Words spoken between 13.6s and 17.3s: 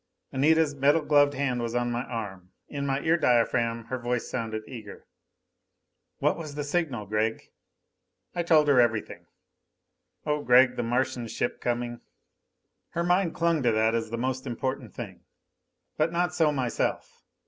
to that as the most important thing. But not so myself.